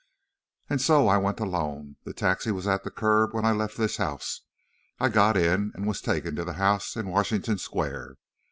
[0.67, 1.97] "And so, I went alone.
[2.05, 4.41] The taxi was at the curb when I left this house.
[4.99, 8.15] I got in, and was taken to the house in Washington Square.